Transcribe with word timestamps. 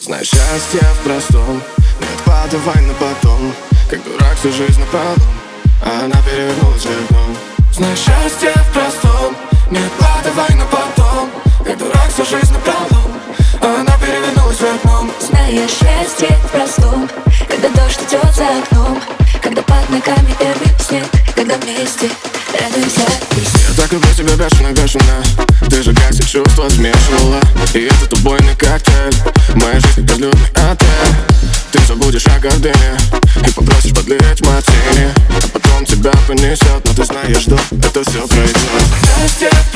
Знаешь, 0.00 0.28
счастье 0.28 0.80
в 0.80 1.04
простом. 1.04 1.62
Не 2.00 2.06
откладывай 2.16 2.86
на 2.86 2.94
потом 2.94 3.52
Как 3.90 4.02
дурак 4.02 4.34
всю 4.38 4.50
жизнь 4.50 4.80
напролом 4.80 5.20
А 5.84 6.04
она 6.04 6.16
перевернулась 6.22 6.86
окном 6.86 7.36
Знаешь, 7.70 7.98
счастье 7.98 8.52
в 8.54 8.72
простом. 8.72 9.36
Не 9.70 9.78
откладывай 9.78 10.56
на 10.56 10.64
потом 10.64 11.30
Как 11.62 11.76
дурак 11.76 12.08
всю 12.08 12.24
жизнь 12.24 12.52
напролом 12.52 13.12
А 13.60 13.80
она 13.80 13.98
перевернулась 13.98 14.58
окном 14.62 15.10
Знаешь, 15.20 15.70
счастье 15.70 16.34
в 16.44 16.50
простом 16.50 17.08
Когда 17.46 17.68
дождь 17.68 18.00
идет 18.08 18.34
за 18.34 18.48
окном 18.58 19.02
Когда 19.42 19.62
ногами 19.90 20.34
первый 20.38 20.68
снег 20.78 21.04
Когда 21.34 21.56
вместе 21.56 22.08
радуемся. 22.52 23.00
Так 23.76 23.92
люблю 23.92 24.08
тебя 24.14 24.36
бешено, 24.36 24.72
бешено 24.72 25.22
Ты 25.68 25.82
же 25.82 25.94
как 25.94 26.10
все 26.12 26.22
чувства 26.22 26.68
смешивала. 26.68 27.40
И 27.74 27.80
этот 27.80 28.12
убойный 28.14 28.54
коктейль 28.56 29.14
Моя 29.54 29.80
жизнь 29.80 30.02
безлюдный 30.02 30.48
отель 30.54 31.14
Ты 31.72 31.78
забудешь 31.86 32.26
о 32.26 32.38
гордыне 32.38 32.96
И 33.46 33.50
попросишь 33.52 33.94
подлить 33.94 34.40
мартини. 34.44 35.12
А 35.28 35.48
потом 35.52 35.84
тебя 35.84 36.12
понесет 36.26 36.84
Но 36.84 36.94
ты 36.94 37.04
знаешь, 37.04 37.42
что 37.42 37.58
это 37.70 38.08
все 38.08 38.26
пройдет 38.28 38.56
Счастье 39.22 39.50
в 39.50 39.72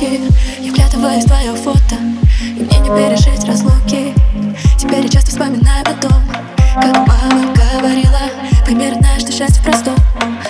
руки 0.00 0.20
Я 0.60 0.70
вглядываюсь 0.72 1.24
в 1.24 1.28
твое 1.28 1.54
фото, 1.54 1.96
и 2.40 2.62
мне 2.62 2.78
не 2.78 2.88
пережить 2.88 3.44
разлуки. 3.44 4.14
Теперь 4.78 5.02
я 5.02 5.08
часто 5.08 5.30
вспоминаю 5.30 5.82
о 5.84 5.94
том, 5.94 6.22
как 6.74 6.96
мама 6.96 7.54
говорила 7.54 8.20
Пойми, 8.64 8.90
родная, 8.90 9.18
что 9.18 9.32
счастье 9.32 9.60
в 9.60 9.64
простом. 9.64 9.96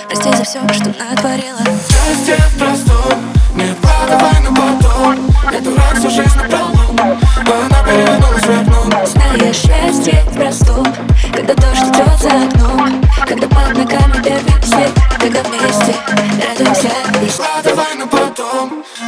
Прости 0.07 0.29
за 0.37 0.43
все, 0.43 0.59
что 0.73 0.93
натворила 0.99 1.59
Счастье 1.89 2.35
в 2.35 2.57
простом. 2.57 3.19
Не 3.55 3.63
откладывай 3.71 4.39
на 4.41 4.49
потом. 4.49 5.35
Я 5.51 5.59
дурак 5.59 5.97
всю 5.97 6.09
жизнь 6.09 6.37
напролом 6.37 6.97
Она 6.99 7.83
перевернулась 7.83 8.43
в 8.43 8.49
окном 8.49 9.05
Знаешь, 9.05 9.55
счастье 9.55 10.23
в 10.29 10.35
простом 10.35 10.85
Когда 11.33 11.53
дождь 11.55 11.83
идет 11.83 12.19
за 12.19 12.29
окном 12.29 13.01
Когда 13.27 13.47
под 13.47 13.77
ногами 13.77 14.23
первый 14.23 14.63
снег 14.63 14.91
Когда 15.19 15.41
вместе 15.43 15.95
радуемся 16.39 17.10